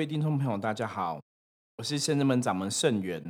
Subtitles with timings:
[0.00, 1.20] 位听众朋友，大家好，
[1.76, 3.22] 我是圣人门掌门圣元。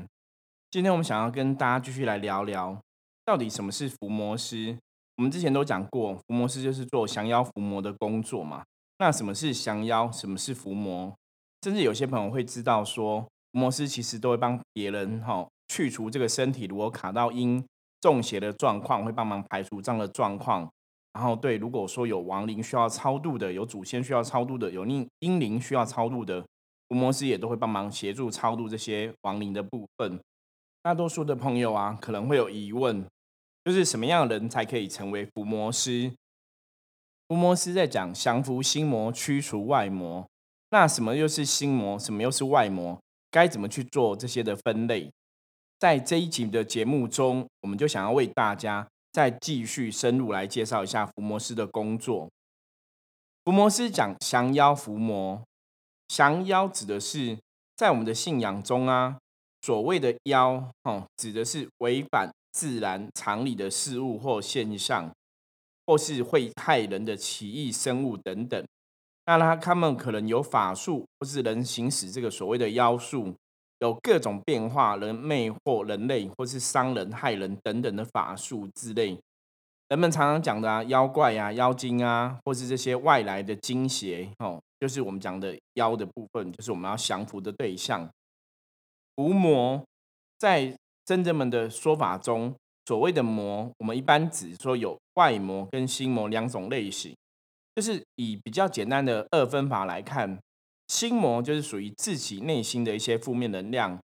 [0.71, 2.81] 今天我们想要跟大家继续来聊聊，
[3.25, 4.79] 到底什么是伏魔师？
[5.17, 8.63] 我们之前都讲过，伏魔师就是做降妖伏魔的工作嘛。
[9.01, 10.13] 那什么是降妖？
[10.13, 11.13] 什么是伏魔？
[11.65, 17.61] 甚至有些朋友会知道说，伏魔师其实都会帮别人哈去除这个身体如果卡到阴
[18.01, 20.71] 中邪的状况，会帮忙排除这样的状况。
[21.15, 26.47] 然后对，如果说有亡灵需要超度的，有祖先需要超度的，有阴阴灵需要超度的，
[26.91, 30.21] 伏魔师也都会帮忙协助超度这些亡灵的部分。
[30.83, 33.07] 大多数的朋友啊，可能会有疑问，
[33.65, 36.13] 就是什么样的人才可以成为伏魔师？
[37.29, 40.29] 伏魔师在讲降服心魔，驱除外魔。
[40.71, 41.99] 那什么又是心魔？
[41.99, 43.01] 什么又是外魔？
[43.31, 45.11] 该怎么去做这些的分类？
[45.79, 48.87] 在这一集的节目中，我们就想要为大家。
[49.13, 52.31] 再继续深入来介绍一下伏魔师的工作。
[53.45, 55.43] 伏魔师讲降妖伏魔，
[56.11, 57.39] 降妖指的是
[57.77, 59.17] 在我们的信仰中啊，
[59.63, 65.09] 所谓的妖哦，指的是违反自然常理的事物或现象，
[65.87, 68.61] 或是会害人的奇异生物等等。
[69.27, 73.33] 那他他们可能有法术，或是能行使这个所谓的妖术。
[73.79, 79.17] 有各种变化，人魅惑人类，或是伤人害人等等的法术之类，
[79.89, 88.11] 人们常常讲的啊，妖怪啊、妖精啊，或是这些外来的精邪，哦，就是我们讲的妖的部分，就是我们要降服的对象。
[89.15, 89.85] 伏魔
[90.39, 92.55] 在真正们的说法中，
[92.87, 97.15] 所谓的魔，我们一般指说有外魔跟心魔两种类型，
[97.77, 100.39] 就是以比较简单的二分法来看。
[100.89, 104.01] 心魔就是属于自己内心的一些负面能量，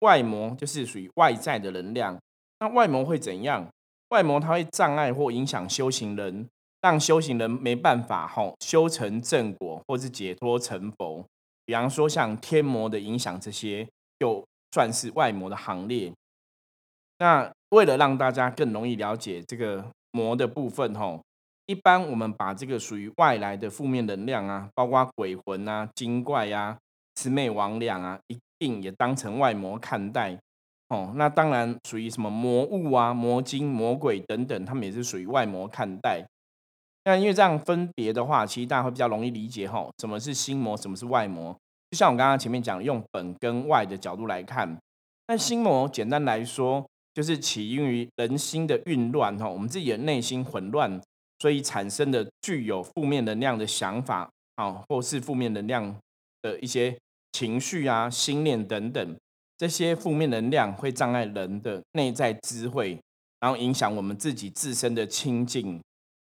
[0.00, 2.16] 外魔就是属于外在的能量。
[2.60, 3.68] 那外魔会怎样？
[4.10, 6.48] 外魔它会障碍或影响修行人，
[6.80, 11.24] 让修行人没办法吼修成正果，或是解脱成佛。
[11.64, 13.88] 比方说像天魔的影响，这些
[14.18, 16.12] 就算是外魔的行列。
[17.18, 21.20] 那为了让大家更容易了解这个魔的部分，吼。
[21.66, 26.78] 一般我们把这个属于外来的负面能量啊，包括鬼魂啊、精怪啊、
[27.14, 30.38] 魑魅魍魉啊，一定也当成外魔看待
[30.88, 31.12] 哦。
[31.16, 36.24] 那当然属于什么魔物啊、魔精、魔鬼等等，他们也是属于外魔看待。
[37.08, 41.56] 那因为这样分别的话，其实大家会比较容易理解哈，什么是心魔，什么是外魔。
[41.90, 44.78] 就像我刚刚前面讲，用本跟外的角度来看，
[45.28, 51.00] 那心魔简单来说，就是起因于人心的混乱哈，我们自己的内心混乱。
[51.38, 55.96] 所以产生的具有负面能量的想法，啊，或是负面能量
[56.42, 56.94] 的一些
[57.32, 59.16] 情绪啊、心念等等，
[59.56, 62.98] 这些负面能量会障碍人的内在智慧，
[63.40, 65.80] 然后影响我们自己自身的清净，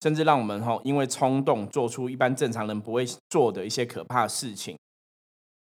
[0.02, 4.76] 甚至让我们哈因为冲动做出一般正常人不会做的一些可怕事情。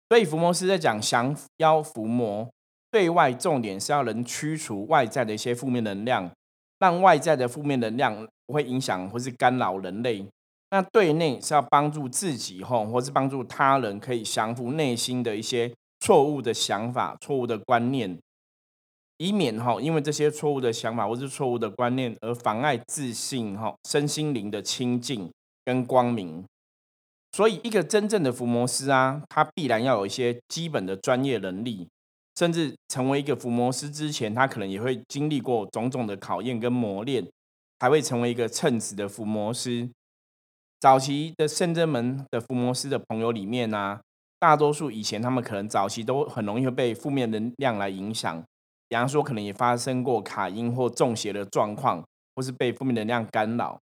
[0.09, 2.49] 所以伏魔师在讲降妖伏魔，
[2.91, 6.31] 对外重点是要能驱除外在的一些负面能量，
[6.79, 8.27] 让外在的负面能量。
[8.47, 10.23] 不会影响或是干扰人类。
[10.69, 18.19] 那对内是要帮助自己吼，或是帮助他人，可以降服内心的一些错误的想法、错误的观念，
[19.17, 25.31] 以免哈因为这些错误的想法或是错误的观念而妨碍自信哈身心灵的清净
[25.63, 26.43] 跟光明。
[27.31, 31.87] 所以，一个真正的伏魔师啊，他必然要有一些基本的专业能力，
[32.37, 37.27] 甚至成为一个伏魔师之前，他可能也会经历过种种的考验跟磨练。
[37.77, 39.89] 才会成为一个称职的伏魔师。
[40.79, 43.99] 早期的圣真门的伏魔师的朋友里面呢，
[44.39, 48.41] 大多数以前他们可能早期都很容易会被负面能量来影响，
[48.87, 52.03] 比方说可能也发生过卡音或中邪的状况，
[52.35, 53.79] 或是被负面能量干扰。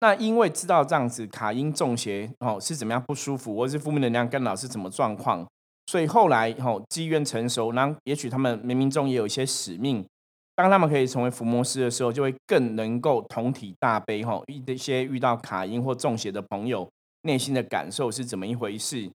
[0.00, 5.46] 那因为知道这样子卡音中邪哦是怎么样不舒服，或是负面能量干扰是什么状况，
[5.86, 10.06] 所以后来哦机缘成熟，那也许他们冥冥中也有一些使命。
[10.54, 16.88] 当他们可以成为伏魔师的时候，就会更能够同体大悲哈，一些遇到卡因或中邪的朋友
[17.22, 19.08] 内心的感受是怎么一回事。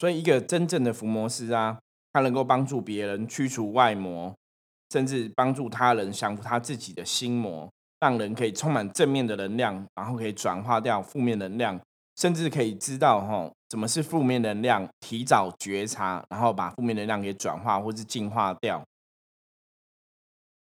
[0.00, 1.78] 所以，一个真正的伏魔师啊，
[2.12, 4.34] 他能够帮助别人驱除外魔，
[4.90, 7.70] 甚至帮助他人降服他自己的心魔，
[8.00, 11.80] 让人可以充满正面的能量，然后可以转化掉负面能量，
[12.16, 18.82] 甚至可以知道哈，什么是负面能量，提早觉察，然后把负面能量给转化或是净化掉。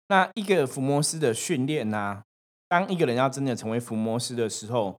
[0.10, 2.24] 那一个伏魔师的训练呢？
[2.68, 4.96] 当一个人要真的成为伏魔师的时候，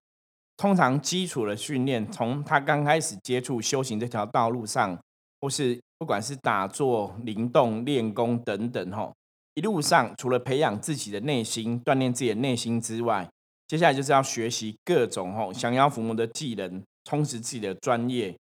[0.57, 4.99] 通常基础的训练，从他刚开始接触修行这条道路上，
[5.41, 9.15] 或是不管是打坐、灵动、练功等等，吼，
[9.53, 13.29] 一路上除了培养自己的内心、锻炼自己的内心之外，
[13.69, 18.35] 接下来就是要学习各种吼降妖伏魔的技能，充实自己的专业。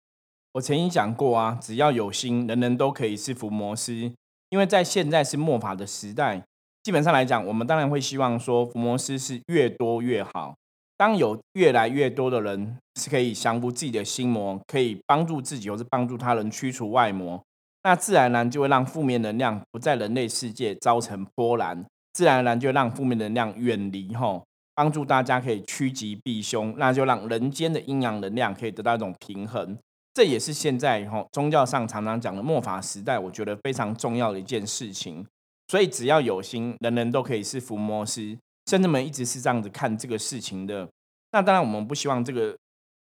[0.54, 4.10] 我曾经讲过啊，只要有心，人人都可以是伏魔师。
[4.48, 6.42] 因为在现在是末法的时代，
[6.82, 10.54] 基本上来讲，我们当然会希望说伏魔师是越多越好。
[10.96, 17.42] 当有越来越多的人是可以降服自己的心魔，可以帮助自己或是帮助他人驱除外魔，
[17.82, 24.44] 那自然而然就会让负面能量不在人类世界造成波澜，自然而然就让负面能量远离吼。
[24.74, 29.76] 帮助大家可以趋吉避凶，那就让人间的阴阳能量可以得到一种平衡。
[30.14, 35.26] 这也是现在吼宗教上常常讲的末法时代，我觉得非常重要的一件事情。
[35.68, 38.38] 所以只要有心，人人都可以是伏魔师。
[38.66, 40.88] 圣人们一直是这样子看这个事情的。
[41.32, 42.56] 那当然，我们不希望这个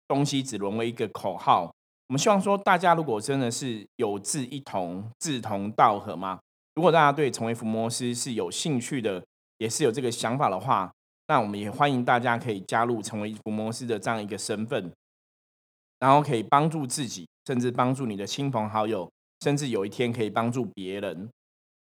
[0.06, 1.73] 东西只沦为一个口号。
[2.08, 6.38] 我们希望说，大家如果真的是有志一同、志同道合嘛，
[6.74, 9.24] 如果大家对成为伏魔师是有兴趣的，
[9.58, 10.92] 也是有这个想法的话。
[11.28, 14.92] 那我们也欢迎大家可以加入成为伏魔师的这样一个身份，
[15.98, 19.10] 然后可以帮助自己，甚至帮助你的亲朋好友，
[19.40, 21.30] 甚至有一天可以帮助别人。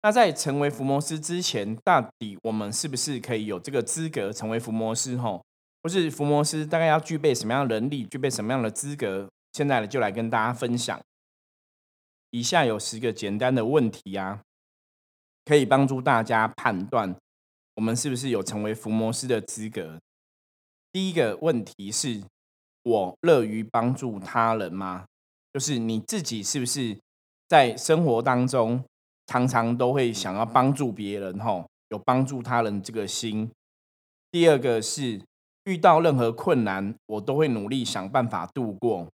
[0.03, 5.17] 那在成为伏魔师之前，到底我们是不是可以有这个资格成为伏魔师？
[5.17, 5.43] 吼，
[5.83, 9.29] 或是伏魔师大概要具备什么样的能力，具备什么样的资格？
[9.55, 11.01] 现在呢，就来跟大家分享。
[12.31, 14.43] 以下有十个简单的问题啊，
[15.45, 17.17] 可以帮助大家判断。
[17.77, 20.01] 我们是不是有成为伏魔师的资格？
[20.91, 22.25] 第一个问题是：
[22.83, 25.07] 我乐于帮助他人吗？
[25.53, 26.99] 就是你自己是不是
[27.49, 28.85] 在生活当中
[29.27, 31.39] 常常都会想要帮助别人？
[31.39, 33.49] 吼，有帮助他人这个心。
[34.33, 35.23] 第二个是
[35.63, 39.09] 遇到任何困难，我都会努力想办法度过。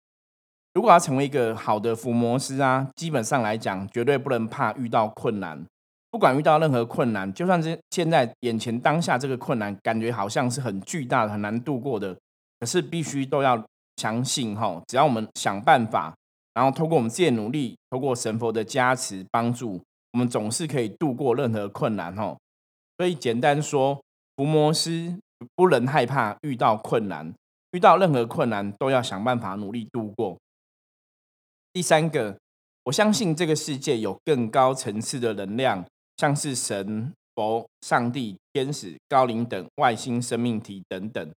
[0.77, 5.65] 如果要成为一个好的伏魔师啊，基本上来讲，绝对不能怕遇到困难。
[6.11, 12.15] 不管遇到任何困难，就算是现在眼前当下这个困难，感觉好像是很巨大的、很难度过的，
[12.61, 13.59] 可是必须都要
[13.97, 16.15] 相信哈，只要我们想办法，
[16.53, 19.81] 然后通过我们自己的努力，通过神佛的加持帮助，
[20.13, 22.37] 我们总是可以度过任何困难哈。
[22.99, 23.99] 所以简单说，
[24.37, 25.17] 伏魔师
[25.55, 27.33] 不能害怕遇到困难，
[27.73, 30.37] 遇到任何困难都要想办法努力度过。
[31.77, 32.35] 第三个，
[32.85, 35.85] 我相信这个世界有更高层次的能量。
[36.17, 41.31] 像是神、佛、上帝、天使、高灵等外星生命体等等，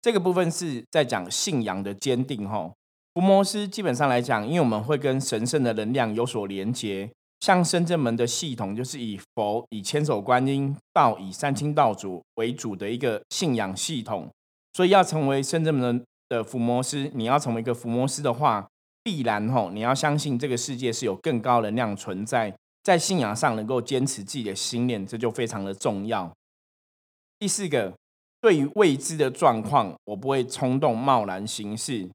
[0.00, 2.48] 这个部分是在讲信仰的坚定。
[2.48, 2.72] 吼，
[3.12, 14.30] 伏魔师基本上来讲，因为我们会跟神圣的能量有所连接，像深圳门的系统就是以佛、以千手观音、道以三清道主为主的一个信仰系统，
[14.72, 18.66] 所以要成为深圳门的伏魔师，你要成为一个伏魔师的话，
[19.06, 22.52] 必然吼你要相信这个世界是有更高能量存在。
[22.82, 26.32] 在信仰上能够坚持自己的信念，这就非常的重要。
[27.38, 27.92] 第四个，
[28.40, 32.08] 对于未知的状况，我不会冲动贸然行事。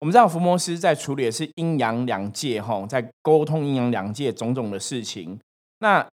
[0.00, 5.38] 我们知道伏魔师在处理的是阴阳两界，吼，在沟通阴阳两界种种的事情。
[5.78, 6.04] 那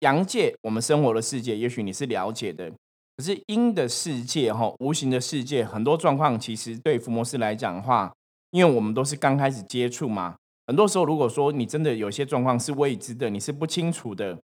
[0.00, 2.70] 阳界，我们生活的世界，也许你是了解的，
[3.16, 8.12] 可是阴的世界，哈，无形的世界，很多状况其实对伏魔师来讲的话，
[8.54, 10.36] 因为我们都是刚开始接触嘛。
[10.68, 14.38] 很多时候，如果说你真的有些状况是未知的，你是不清楚的，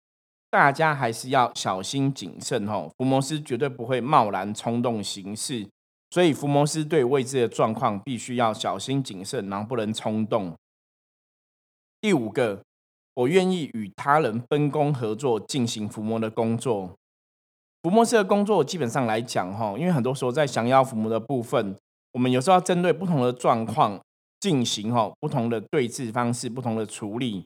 [0.48, 2.88] 大家还是要小心谨慎吼。
[2.96, 5.68] 伏魔师绝对不会贸然冲动行事，
[6.10, 10.54] 所以伏魔师对未知的状况必须要小心谨慎，然后不能冲动。
[12.00, 12.62] 第五个，
[13.14, 16.94] 我愿意与他人分工合作进行伏魔的工作。
[17.82, 21.76] 伏魔师的工作基本上来讲哈，因为很多时候在降妖伏魔的部分，
[22.12, 24.00] 我们有时候要针对不同的状况。
[24.46, 27.44] 进行哈不同的对峙方式，不同的处理，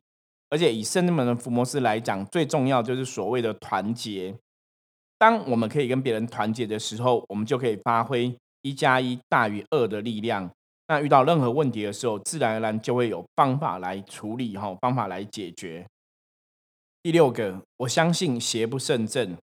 [0.51, 4.37] 而且以圣门的伏魔师来讲，最重要就是所谓的团结。
[5.17, 10.51] 当我们可以跟别人团结的时候，我们就可以发挥一加一大于二的力量。
[10.89, 15.87] 那遇到任何问题的时候，自然而然就会有方法来处理哈，方法来解决。
[17.03, 19.35] 第六个，我相信邪不胜正。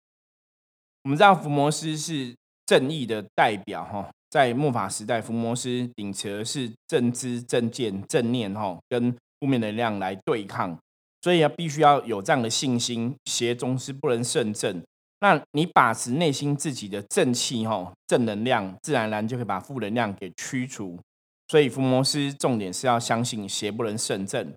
[1.05, 2.35] 我们知道伏魔师是
[2.67, 4.11] 正义的代表哈。
[4.29, 10.77] 在末法时代，伏魔师秉持的是正知、正见、正念，哈，跟负面能量来对抗，
[11.21, 14.83] 所以要必须要有这样的信心，邪终是不能胜正。
[15.21, 20.99] 那你把持内心自己的正气，哈，正能量，自然而然就可以把负能量给驱除。
[21.47, 24.53] 所以伏魔师重点是要相信邪不能胜正。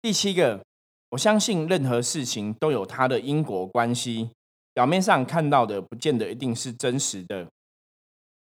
[0.00, 0.62] 第七个，
[1.10, 4.30] 我相信任何事情都有它的因果关系，
[4.72, 7.46] 表面上看到的不见得一定是真实的。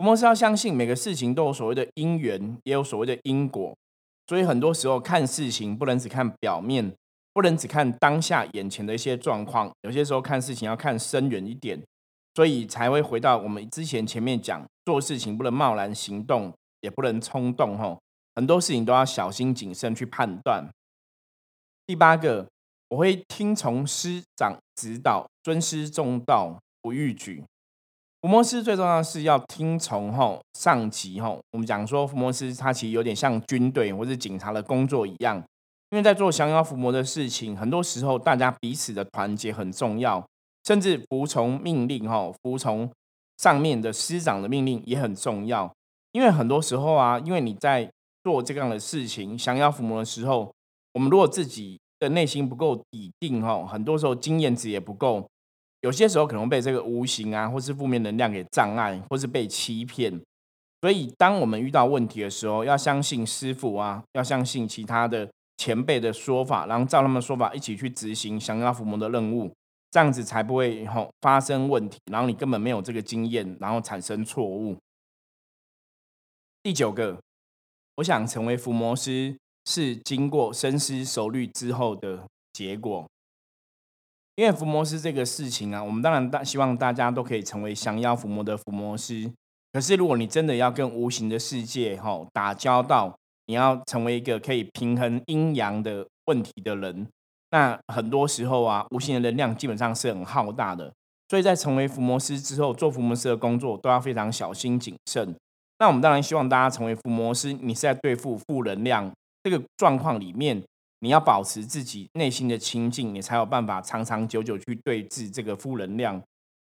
[0.02, 3.78] 我们是要相信每个事情都有所谓的因缘，也有所谓的因果，
[4.26, 6.92] 所以很多时候看事情不能只看表面，
[7.34, 11.80] 不能只看当下眼前的一些状况，有些时候看事情要看深远一点，
[12.34, 18.02] 所以才会回到我们之前前面讲，做事情不能贸然行动，也不能冲动，吼，
[18.34, 20.68] 很多事情都要小心谨慎去判断。
[21.86, 22.48] 第八个，
[22.90, 27.44] 我会听从师长指导，尊师重道，不逾矩。
[28.22, 35.44] 伏魔师最重要的是要听从吼上级吼，我们讲说伏魔师他其实有点像军队或者警察的工作一样，
[35.90, 40.24] 因为在做降妖伏魔的事情，很多时候大家彼此的团结很重要，
[40.64, 42.88] 甚至服从命令吼，服从
[43.40, 45.74] 上面的师长的命令也很重要。
[46.12, 47.90] 因为很多时候啊，因为你在
[48.24, 50.54] 做这样的事情降妖伏魔的时候，
[50.94, 52.84] 我们如果自己的内心不够笃
[53.20, 55.28] 定吼，很多时候经验值也不够。
[55.82, 60.22] 有些时候可能被这个无形啊，或是负面能量给障碍，或是被欺骗。
[60.82, 69.54] 所以，当我们遇到问题的时候，要相信师傅啊，要相信其他的前辈的说法，然后照他们说法一起去执行降妖伏魔的任务，
[69.92, 72.00] 这样子才不会吼发生问题。
[72.12, 74.76] 然后你根本没有这个经验，然后产生错误。
[76.64, 77.20] 第九个，
[77.98, 83.08] 我想成为伏魔师，是经过深思熟虑之后的结果。
[84.42, 89.32] 因为伏魔师这个事情啊，我们当然大希望大家都可以成为降妖伏魔的伏魔师。
[89.72, 97.08] 可是如果你真的要跟无形的世界哈打交道，你要成为一个可以平衡阴阳的问题的人，
[97.52, 100.92] 那很多时候啊，无形的能量基本上是很浩大的。
[101.30, 105.36] 所以在成为伏魔师之后，做伏魔师的工作都要非常小心谨慎。
[105.78, 109.12] 那我们当然希望大家成为伏魔师，你是在对付负能量
[109.44, 110.64] 这个状况里面。
[111.04, 116.22] 你要保持自己内心的清净，你才有办法长长久久去对峙这个负能量。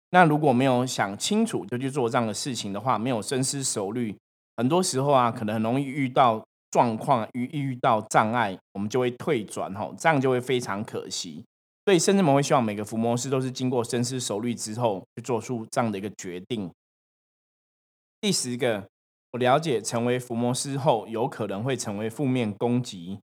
[0.10, 4.18] 那如果没有想清楚就去做这样的事情的话，没有深思熟虑，
[4.58, 11.44] 很多时候啊，可能很容易遇到状况，遇遇到障碍，我们就会退转吼，这样就会非常可惜。
[11.86, 16.72] 所以，甚至我们会希望每个伏魔师都是经过深思熟虑之后，去做出这样的一个决定。
[18.20, 18.88] 第十个，
[19.34, 23.20] 我了解成为伏魔师后，有可能会成为负面攻击。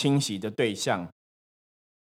[0.00, 1.06] 清洗的对象，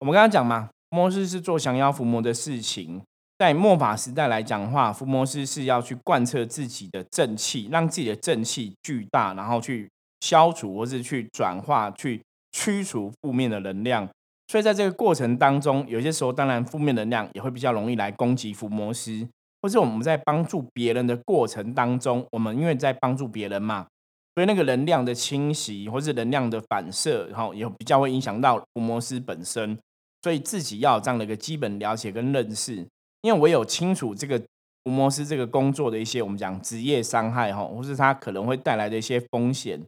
[0.01, 3.01] 我们刚刚讲嘛，伏魔师是做降妖伏魔的事情。
[3.39, 9.89] 在末法时代来讲的话，伏魔师是要去贯彻自己的正气，让自己的正气巨大，然后去
[10.23, 12.21] 消除或是去转化、去
[12.51, 14.09] 驱除负面的能量。
[14.49, 19.25] 所以在这个过程当中，有些时候当然负面能量也会比较容易来攻击伏魔师，
[19.63, 23.87] 或是我们在帮助别人的过程当中，我们因为在帮助别人嘛。
[24.35, 29.79] 所以那个能量的侵袭，或是能量的反射，然后也比较会影响到伏魔师本身。
[30.23, 32.77] 所以自己要有这样的一个基本了解跟认识，
[33.21, 34.39] 因为我有清楚这个
[34.83, 39.79] 伏魔师这个工作的一些我们讲职业伤害哈，或是他可能会带来的一些风险。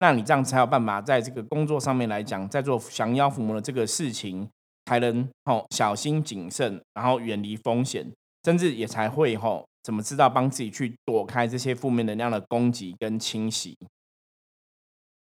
[0.00, 4.46] 那你这样才有办法在这个工作上面来讲，在做降妖伏魔的这个事情，
[4.84, 8.06] 才能哦小心谨慎，然后远离风险，
[8.44, 13.74] 甚至也才会吼怎么知道帮自己去躲开这些负面能量的攻击跟侵袭。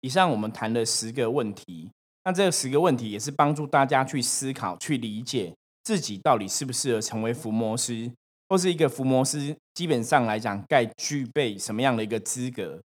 [0.01, 1.91] 以上我们谈了十个问题，
[2.25, 8.13] 那这十个问题也是帮助大家去思考、去理解自己到底适不适合成为伏魔师，
[8.49, 12.81] 或是一个伏魔师，基本上来讲该具备什么样的一个资格。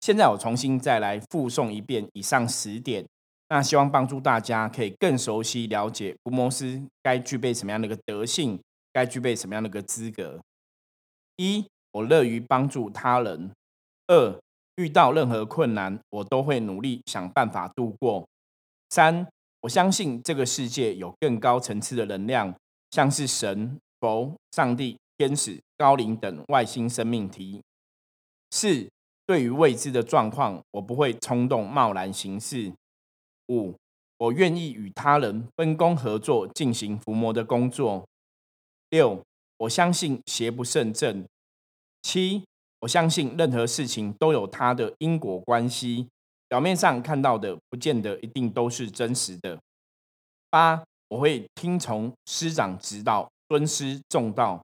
[0.00, 3.06] 现在我重新再来复诵一遍以上十点，
[3.48, 8.60] 那希望帮助大家可以更熟悉了解伏魔师该具备什么样的一个德性，
[8.92, 10.40] 该具备什么样的一个资格。
[11.36, 13.50] 一，我乐于帮助他人；
[14.08, 14.41] 二。
[14.76, 18.26] 遇到任何困难，我都会努力想办法度过。
[18.88, 19.26] 三，
[19.60, 22.54] 我相信这个世界有更高层次的能量，
[22.90, 27.62] 像是神、佛、上帝、天使、高灵等外星生命体。
[28.50, 28.88] 四，
[29.26, 32.72] 对于未知的状况，我不会冲动贸然行事。
[33.48, 33.74] 五，
[34.18, 38.06] 我愿意与他人分工合作进行伏魔的工作。
[38.90, 39.22] 六，
[39.58, 41.26] 我相信邪不胜正。
[42.02, 42.44] 七。
[42.82, 46.08] 我相信任何事情都有它的因果关系，
[46.48, 49.60] 表面上看到的不见得一定都是真实的。
[50.50, 54.60] 八，我会听从师长指导，尊师重道。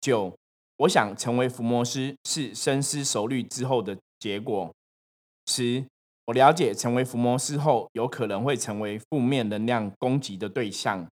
[0.00, 0.36] 九，
[0.76, 4.72] 我想成为伏魔师是深思熟虑之后的结果。
[5.46, 5.84] 十，
[6.26, 11.08] 我了解成为伏魔师后有可能会成为负面能量攻击的对象。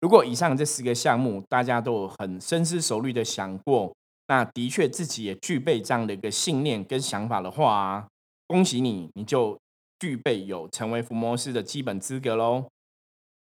[0.00, 3.94] 如果以上这四个项目大家都有很深思熟虑的想过。
[4.26, 8.08] 那的确自己也具备这样的一个信念跟想法的话，
[8.46, 9.58] 恭喜你，你就
[9.98, 12.66] 具备有成为伏魔师的基本资格喽。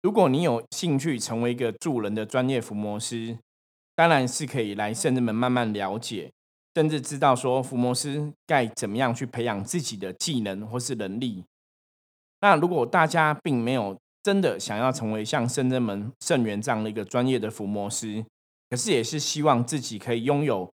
[0.01, 3.38] 如果你有兴趣成为一个助人的专业伏魔师，
[3.96, 6.32] 当然是可以来圣人们慢慢了解，
[6.75, 11.44] 甚至知道说伏魔师该怎么样去培养自己的技能或是能力。
[12.42, 18.25] 那如果大家并没有真的想要成为像圣人们圣元这样的一个专业的伏魔师，
[18.74, 20.68] 可是也是希望自己可以拥有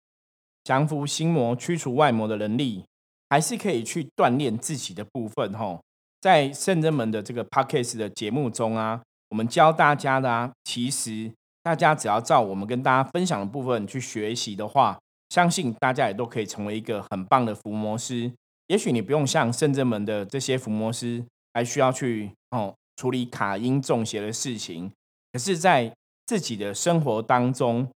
[0.63, 2.85] 降服心魔、驱除外魔的能力。
[3.29, 5.53] 还是可以去锻炼自己的部分。
[5.53, 5.83] 吼，
[6.21, 11.29] 在圣人们的这个 podcast 的节目中啊，我们教大家的啊，其实
[11.61, 14.97] 大家只要照我们跟大家分享的部分去学习的话，
[15.29, 18.31] 相信大家也都可以成为一个很棒的伏魔师。
[18.67, 24.89] 也许你不用像圣人们的这些伏魔师，还需要去哦处理卡因中邪的事情，
[25.33, 25.93] 可是，在
[26.29, 27.89] 自己的生活当中。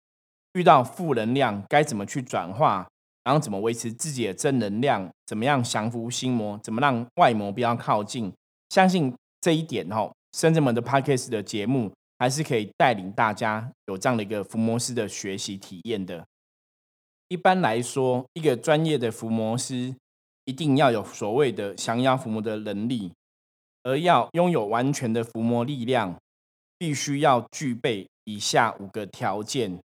[0.54, 2.88] 遇到负能量该怎么去转化，
[3.24, 5.10] 然后怎么维持自己的正能量？
[5.26, 6.56] 怎么样降服心魔？
[6.58, 8.32] 怎么让外魔不要靠近？
[8.68, 16.24] 相信这一点哦，深圳门的 Parkes 的节目还是可以带领大家有这样的一个伏魔师的学习体验的。
[17.26, 19.96] 一般来说，一个专业的伏魔师
[20.44, 23.12] 一定要有所谓的降妖伏魔的能力，
[23.82, 26.16] 而要拥有完全的伏魔力量，
[26.78, 29.78] 必须要具备以下五个条件。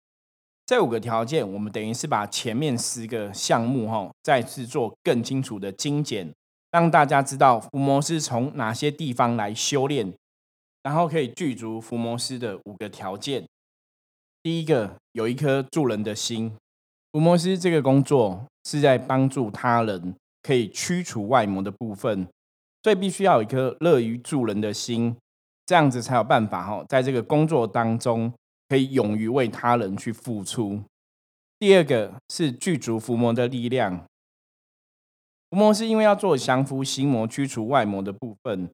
[0.65, 6.33] 这五个条件，我们等于是把前面十个项目哈，再次做更清楚的精简，
[6.71, 10.11] 让大家知道伏魔师从哪些地方来修炼，
[10.81, 13.45] 然后可以具足伏魔师的五个条件。
[14.41, 16.51] 第一个，有一颗助人的心。
[17.11, 22.27] 伏魔师这个工作是在帮助他人，可以驱除外魔的部分，
[22.83, 25.15] 所以必须要有一颗乐于助人的心，
[25.65, 28.33] 这样子才有办法哈，在这个工作当中。
[28.67, 30.81] 可以勇于为他人去付出。
[31.59, 34.03] 第二个是具足伏魔的力量。
[35.51, 38.67] 伏魔是因为要做降服心魔、驱除外魔的部分。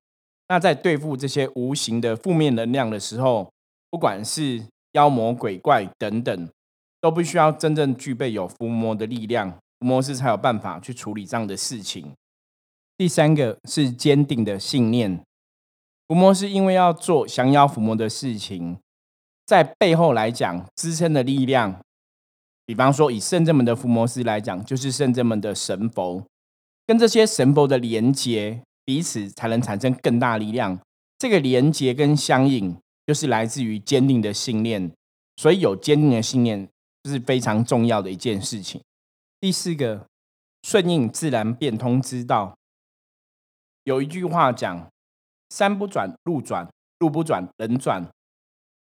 [0.48, 3.52] 那在对付这些无形的负面能量的时候，
[3.90, 6.50] 不管是妖魔鬼怪等等，
[7.02, 12.14] 都必须要真正具备有伏魔的力量，伏魔师才有办法去处理这样的事情。
[12.98, 15.22] 第三个是坚定的信念。
[16.12, 18.78] 伏魔是因为要做降妖伏魔的事情。
[19.46, 21.82] 在背后来讲，支撑的力量，
[22.66, 26.22] 比方说以圣正门的伏魔师来讲，就是圣正门的神佛，
[26.86, 30.78] 跟这些神佛的连接，彼此才能产生更大力量。
[31.18, 34.92] 这个连接跟相应，就是来自于坚定的信念。
[35.38, 36.68] 所以有坚定的信念，
[37.06, 38.82] 是非常重要的一件事情。
[39.40, 40.06] 第四个，
[40.64, 42.58] 顺应自然变通之道。
[43.86, 44.90] 有一句话讲：
[45.52, 46.66] 山不转路转，
[47.00, 48.02] 路不转人转。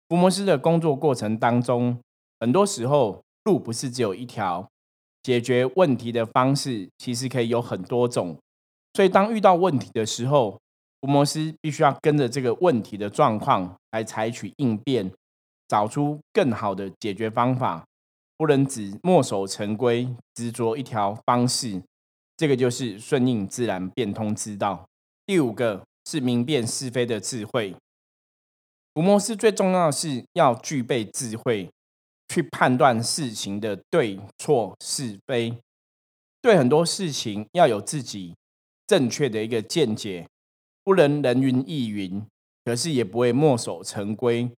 [0.09, 1.99] 福摩斯的工作过程当中，
[2.39, 4.69] 很多时候路不是只有一条，
[5.25, 8.39] 解决问题的方式其实可以有很多种。
[8.95, 10.57] 所以当遇到问题的时候，
[11.01, 15.11] 福摩斯必须要跟着这个问题的状况来采取应变，
[15.67, 17.85] 找出更好的解决方法，
[18.37, 21.83] 不能只墨守成规，执着一条方式。
[22.37, 24.85] 这个就是顺应自然变通之道。
[25.27, 27.75] 第五个是明辨是非的智慧。
[28.95, 31.71] 伏魔师最重要的是要具备智慧，
[32.29, 35.57] 去判断事情的对错是非，
[36.41, 38.35] 对很多事情要有自己
[38.87, 40.29] 正确的一个见解，
[40.85, 42.23] 不能人云亦云，
[42.65, 44.51] 可是也不会墨守成规。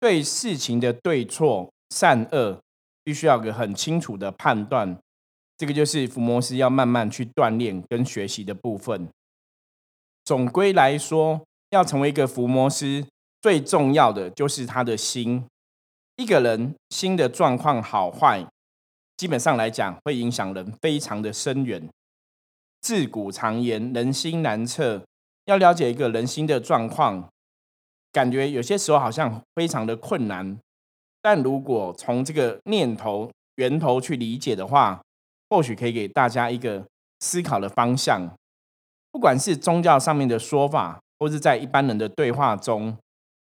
[0.00, 2.60] 对事情的对错善恶，
[3.02, 4.98] 必须要有个很清楚的判断。
[5.56, 9.08] 这个就是伏魔师要慢慢去锻炼跟学习的部分。
[10.24, 13.06] 总归来说，要成为一个伏魔师。
[13.42, 15.44] 最重要的就是他的心，
[16.16, 18.42] 一个人心的状况好坏，
[19.18, 21.86] 基本上来讲会影响人非常的深远。
[22.80, 25.04] 自古常言人心难测，
[25.44, 27.28] 要了解一个人心的状况，
[28.10, 30.58] 感觉有些时候好像非常的困难。
[31.20, 35.02] 但如果从这个念头源头去理解的话，
[35.50, 36.82] 或许可以给大家一个
[37.20, 38.34] 思考的方向。
[39.14, 42.98] 不管是宗教上面的说法，或是在一般人的对话中。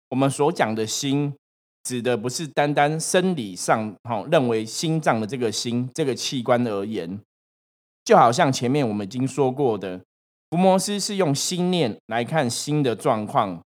[0.07, 1.35] 我们所讲的心，
[1.83, 7.19] 指的不是单单生理上哈认为心脏的这个心这个器官而言，
[8.05, 9.99] 就好像前面我们已经说过的，
[10.49, 13.61] 伏魔师是用心念来看心的状况，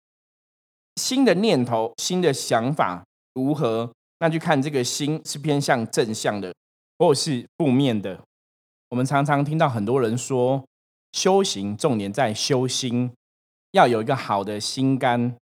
[0.96, 6.54] 新的念头、新的想法如何，那就看这个心是偏向正向的，
[6.98, 8.22] 或是负面的。
[8.92, 10.64] 我们常常听到很多人说，
[11.12, 13.12] 修行重点在修心，
[13.72, 15.36] 要有一个好的心肝。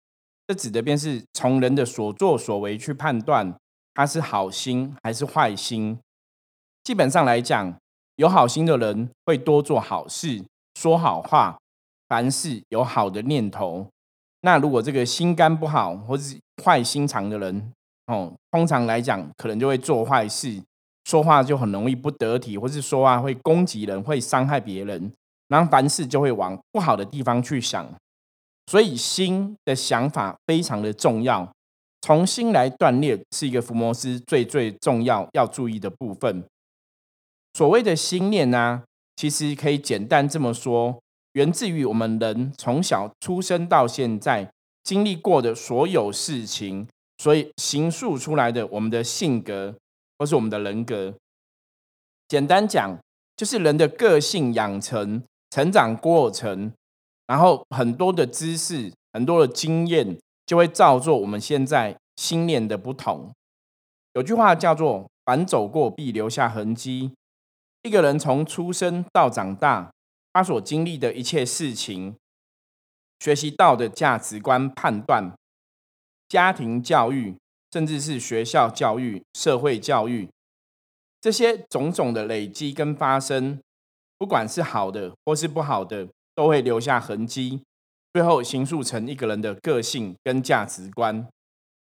[0.47, 3.55] 这指的便是从人的所作所为去判断
[3.93, 5.99] 他是好心还是坏心。
[6.83, 7.77] 基本上来讲，
[8.17, 10.43] 有好心的人会多做好事、
[10.75, 11.59] 说好话，
[12.09, 13.87] 凡事有好的念头。
[14.41, 17.73] 那如果这个心肝不好或是坏心肠的人，
[18.07, 20.63] 哦，通常来讲可能就会做坏事，
[21.05, 25.13] 说话就很容易不得体，或是说话会攻击人、会伤害别人，
[25.49, 27.87] 然后凡事就会往不好的地方去想。
[28.67, 31.51] 所以心的想法非常的重要，
[32.03, 36.45] 从心来锻炼是一个伏魔师最最重要要注意的部分。
[37.55, 38.83] 所谓的心念呢，
[39.17, 41.01] 其实可以简单这么说，
[41.33, 44.53] 源自于我们人从小出生到现在
[44.85, 49.75] 经历过的所有事情，所以形塑出来的我们的性格
[50.19, 51.15] 或是我们的人格。
[52.29, 52.99] 简单讲，
[53.35, 56.73] 就是人的个性养成、成长过程，
[57.27, 63.33] 然后很多的知识、很多的经验，就会造作我们现在心念的不同。
[64.15, 67.13] 有句话叫做“凡走过，必留下痕迹”。
[67.83, 69.93] 一个人从出生到长大，
[70.33, 72.17] 他所经历的一切事情，
[73.21, 75.33] 学习到的价值观、判断、
[76.29, 77.37] 家庭教育，
[77.73, 80.29] 甚至是学校教育、社会教育，
[81.21, 83.61] 这些种种的累积跟发生，
[84.19, 87.63] 不管是好的或是不好的，都会留下痕迹，
[88.13, 91.27] 最后形塑成一个人的个性跟价值观。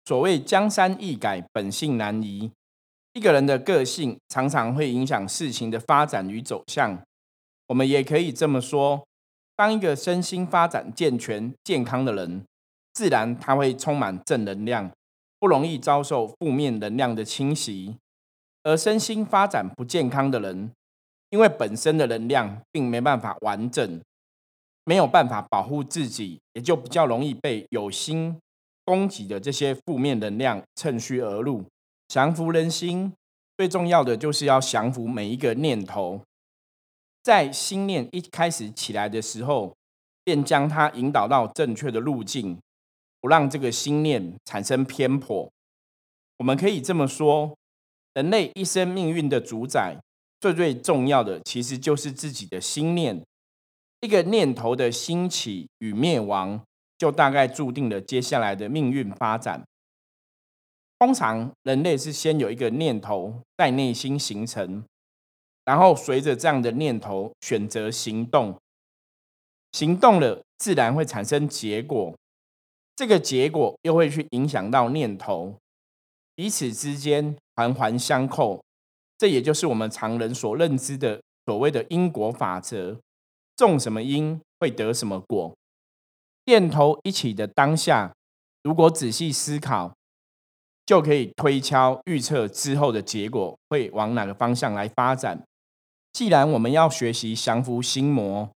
[0.05, 2.51] 所谓江山易改，本性难移。
[3.13, 7.01] 一个人的个性常常会影响事情的发展与走向。
[7.67, 9.05] 我们也可以这么说：，
[9.55, 12.43] 当一个身心发展健全、健康的人，
[12.93, 14.91] 自然他会充满正能量，
[15.39, 17.95] 不容易遭受负面能量的侵袭；
[18.63, 20.71] 而身心发展不健康的人，
[21.35, 24.01] 因为本身的能量并没办法完整，
[24.85, 28.39] 没有办法保护自己，也就比较容易被有心
[28.85, 31.65] 攻击的这些负面能量趁虚而入。
[32.07, 33.11] 降服人心，
[33.57, 36.21] 最重要的就是要降服每一个念头。
[37.21, 39.75] 在心念一开始起来的时候，
[40.23, 42.57] 便将它引导到正确的路径，
[43.19, 45.51] 不让这个心念产生偏颇。
[46.37, 47.57] 我们可以这么说：，
[48.13, 49.97] 人类一生命运的主宰，
[50.39, 53.21] 最最重要的其实就是自己的心念。
[54.01, 56.61] 一个念头的兴起与灭亡，
[56.97, 59.63] 就大概注定了接下来的命运发展。
[60.99, 64.83] 通常人类是先有一个念头在内心形成，
[65.63, 68.57] 然后随着这样的念头选择行动，
[69.71, 72.15] 行动了自然会产生结果，
[72.95, 75.57] 这个结果又会去影响到念头，
[76.35, 78.63] 彼此之间环环相扣，
[79.17, 82.99] 这也就是我们常人所认知的所谓的因果法则，
[83.55, 85.55] 种什么因会得什么果。
[86.45, 88.13] 念头一起的当下，
[88.63, 89.93] 如果仔细思考。
[90.85, 95.43] 就可以推敲预测之后的结果会往哪个方向来发展。
[96.13, 98.51] 既然我们要学习降服心魔，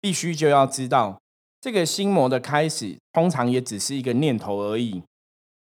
[0.00, 1.20] 必须就要知道
[1.60, 5.02] 这个心魔的开始，通常也只是一个念头而已。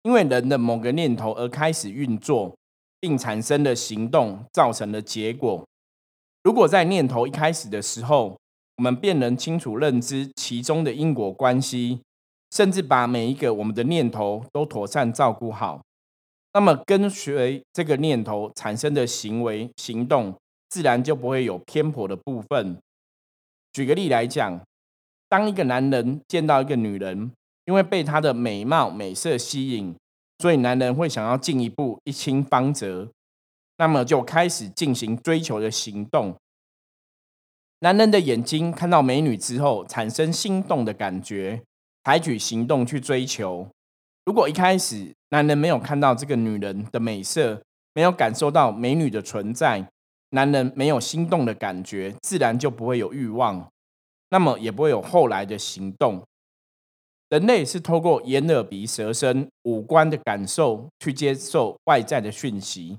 [0.03, 2.57] 因为人的某个念头而开始运作，
[2.99, 5.65] 并产生了行动，造成的结果。
[6.43, 8.37] 如果在念头一开始的时候，
[8.77, 12.01] 我们便能清楚认知其中的因果关系。
[12.51, 15.83] 甚至把每一个我们的念头都妥善照顾好，
[16.55, 20.35] 那么跟随这个念头产生的行为行动，
[20.67, 22.75] 自然就不会有偏颇的部分。
[23.71, 24.59] 举个例来讲，
[25.27, 27.31] 当一个男人见到一个女人，
[27.65, 29.95] 因为被她的美貌美色吸引，
[30.39, 33.09] 所以男人会想要进一步一清方泽，
[33.77, 36.35] 那么就开始进行追求的行动。
[37.81, 41.61] 男人的眼睛看到美女之后，产生心动的感觉。
[42.05, 43.67] 采取行动去追求。
[44.25, 47.61] 如果一开始男人没有看到这个女人的美色，
[47.93, 49.87] 没有感受到美女的存在，
[50.31, 53.69] 男人没有心动的感觉，自然就不会有欲望，
[54.31, 56.23] 那么也不会有后来的行动。
[57.29, 62.97] 人类是透过眼、耳、鼻、舌、身五官的感受去接受外在的讯息，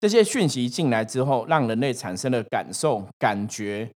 [0.00, 3.88] 这些讯息进来之后，让人类产生了感受、感觉。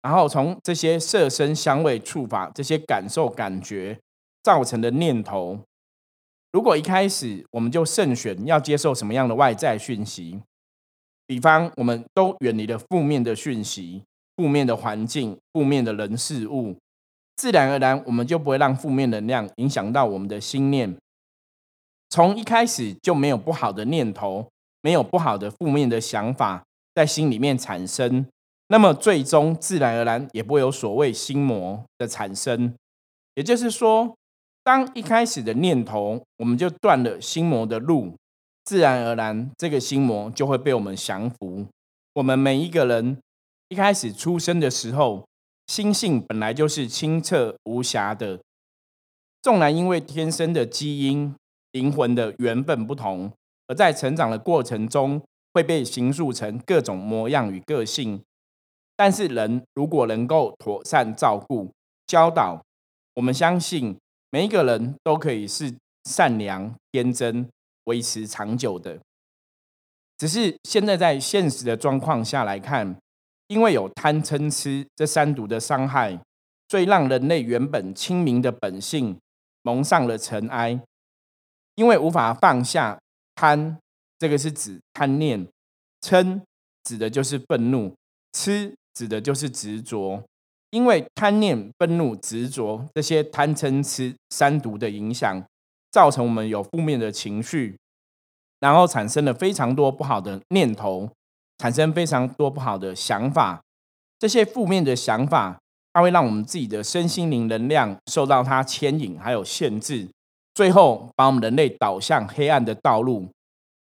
[0.00, 3.98] 然后从这些色身香味触法这些感受感觉
[4.42, 5.60] 造成的念头，
[6.52, 10.40] 如果一开始我们就慎选要接受什么样的外在讯息，
[11.26, 14.04] 比方我们都远离了负面的讯息、
[14.36, 16.78] 负面的环境、负面的人事物，
[17.38, 20.94] 自然而然我们就不会让负面能量影响到我们的心念。
[22.10, 24.48] 从一开始就没有不好的念头，
[24.82, 28.26] 没有不好的负面的想法在心里面产生。
[28.66, 32.74] 那么最终自然而然也不会有所谓心魔的产生，
[33.34, 34.16] 也就是说，
[34.64, 38.14] 当一开始的念头我们就断了心魔的路，
[38.64, 41.64] 自然而然这个心魔就会被我们降服。
[42.14, 43.16] 我们每一个人
[43.68, 45.24] 一开始出生的时候，
[45.68, 48.40] 心性本来就是清澈无瑕的，
[49.42, 51.34] 纵然因为天生的基因、
[51.72, 53.30] 灵魂的缘分不同，
[53.66, 58.20] 而在成长的过程中会被形塑成各种模样与个性。
[58.96, 61.70] 但是人如果能够妥善照顾、
[62.06, 62.64] 教导，
[63.14, 63.96] 我们相信
[64.30, 65.72] 每一个人都可以是
[66.04, 67.48] 善良、天真、
[67.84, 68.98] 维持长久的。
[70.16, 72.98] 只是现在在现实的状况下来看，
[73.48, 76.18] 因为有贪嗔痴这三毒的伤害，
[76.68, 79.18] 所以让人类原本清明的本性
[79.62, 80.80] 蒙上了尘埃。
[81.74, 82.98] 因为无法放下
[83.34, 83.78] 贪，
[84.18, 85.44] 这个是指贪念；
[86.00, 86.40] 嗔
[86.84, 87.92] 指的就是愤怒；
[88.32, 90.22] 痴指的就是执着。
[90.70, 95.42] 因为贪念、愤怒、执着这些贪嗔痴三毒的影响，
[95.90, 97.78] 造成我们有负面的情绪，
[98.60, 101.08] 然后产生了非常多不好的念头，
[101.58, 103.60] 产生非常多不好的想法。
[104.18, 105.60] 这些负面的想法，
[105.92, 110.08] 它会让我们自己的身心灵能量受到它牵引，还有限制。
[110.54, 113.28] 最后，把我们人类导向黑暗的道路，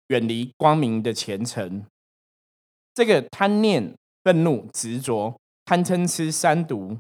[0.07, 1.85] 远离光明的前程。
[2.93, 6.97] 这个贪念、愤怒、执着、贪嗔痴三毒，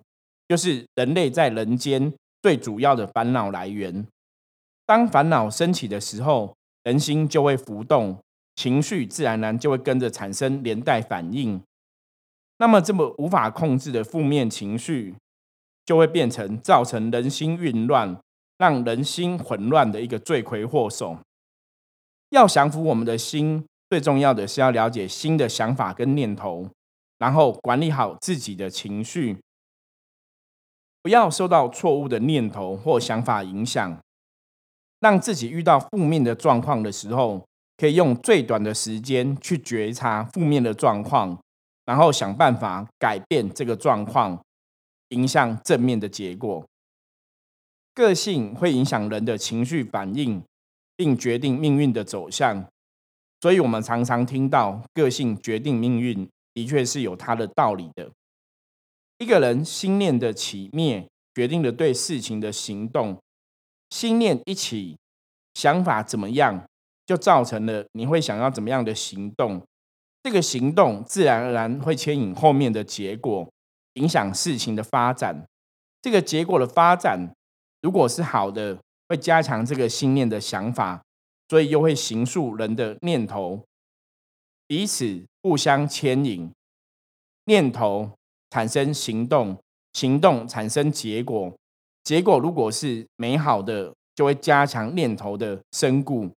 [0.47, 4.05] 就是人类在人间最主要的烦恼来源。
[4.85, 8.17] 当烦恼升起的时候，人心就会浮动，
[8.55, 11.61] 情绪自然而然就会跟着产生连带反应。
[12.57, 15.15] 那么，这么无法控制的负面情绪，
[15.85, 18.17] 就会变成造成人心混乱。
[18.57, 21.17] 让人心混乱的一个罪魁祸首，
[22.29, 26.69] 要降服我们的心，最重要的是要了解新的想法跟念头，
[27.17, 29.37] 然后管理好自己的情绪，
[31.01, 33.99] 不要受到错误的念头或想法影响，
[35.01, 37.45] 让自己遇到负面的状况的时候，
[37.77, 41.37] 可以用最短的时间去觉察负面的状况，
[41.85, 44.41] 然后想办法改变这个状况，
[45.09, 46.65] 影响正面的结果。
[47.93, 50.43] 个性会影响人的情绪反应，
[50.95, 52.67] 并决定命运的走向。
[53.41, 58.09] 所以，我们常常听到“个性决定命运”，的确是有它的道理的。
[59.19, 63.17] 一个人心念的起灭，决定了对事情的行动。
[63.89, 64.97] 心念一起，
[65.53, 66.65] 想法怎么样，
[67.05, 69.61] 就造成了你会想要怎么样的行动。
[70.23, 73.47] 这个行动自然而然会牵引后面的结果，
[73.93, 75.45] 影响事情的发展。
[76.01, 77.31] 这个结果的发展。
[77.81, 81.03] 如果是好的，会加强这个信念的想法，
[81.49, 83.63] 所以又会形塑人的念头，
[84.65, 86.51] 彼此互相牵引，
[87.45, 88.09] 念头
[88.49, 89.59] 产生行动，
[89.93, 91.55] 行动产生结果，
[92.03, 96.31] 结果如果是美好的，就会加强念头的深固。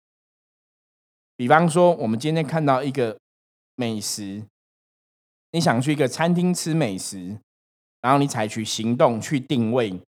[1.37, 3.15] 比方说，我们今天看到一个
[3.75, 4.43] 美食，
[5.51, 7.37] 你想去一个餐厅吃美食，
[8.01, 10.01] 然后你采取行动去定位。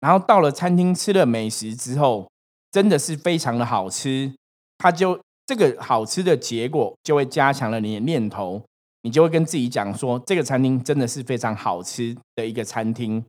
[0.00, 2.30] 然后到了餐厅吃了美食之后，
[2.70, 4.34] 真的是非常的好吃，
[4.78, 8.62] 它就这个好吃的结果就会加强了你的念头，
[9.02, 13.22] 你就会跟自己讲说，这个餐厅真的是非常好吃的一个餐厅。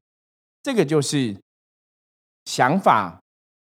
[0.63, 1.37] 这个就是
[2.45, 3.19] 想法、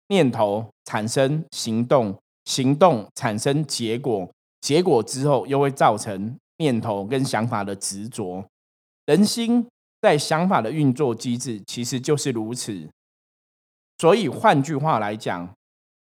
[0.08, 2.16] 念头产生行动，
[2.50, 4.28] 行动产生结果，
[4.60, 8.44] 结果之后又会造成念头跟想法的执着。
[9.06, 9.64] 人心
[10.02, 12.88] 在想法的运作机制其实就是如此。
[13.98, 15.48] 所以换句话来讲，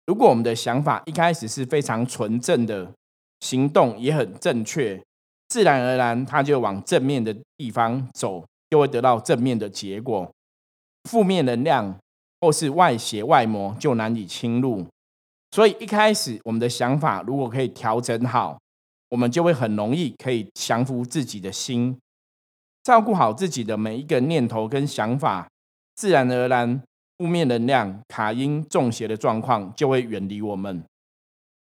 [0.06, 2.90] 如果我们的想法一开始是非常纯正的，
[3.42, 5.04] 行动也很正确，
[5.50, 10.32] 自然而然它就往正面的地方走，就会得到正面的结果。
[11.10, 12.00] 负面能量
[12.40, 14.88] 或是外邪外魔就难以侵入。
[15.52, 18.60] 所以一开始我们的想法如果可以调整好，
[19.10, 21.98] 我们就会很容易可以降服自己的心，
[22.84, 25.50] 照顾好自己的每一个念头跟想法，
[25.96, 26.82] 自然而然。
[27.18, 30.82] 负面能量卡因中邪的状况就会远离我们，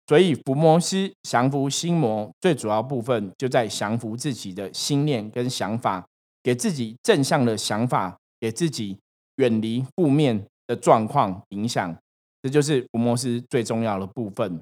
[0.06, 6.06] 所以伏魔师降服心魔最主要部分就在降服自己的心念跟想法，
[6.42, 8.96] 给自己正向的想法，给自己
[9.36, 11.94] 远离负面的状况影响，
[12.42, 14.60] 这就是伏魔师最重要的部分。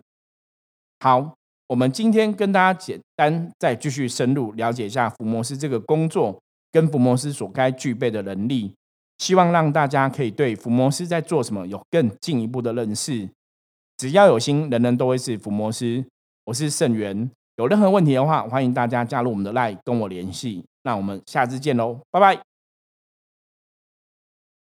[1.00, 1.34] 好，
[1.68, 6.38] 我们今天跟大家简单再继续深入了解一下伏魔师这个工作
[6.70, 8.74] 跟伏魔师所该具备的能力。
[9.18, 13.28] 希望让大家可以对伏魔师在做什么有更进一步的认识。
[13.98, 16.04] 只要有心，人人都会是伏魔师。
[16.44, 20.64] 我是盛元，有任何问题的话，欢迎大家加入我们的 LINE 跟我联系。
[20.84, 22.49] 那我们下次见喽，拜拜。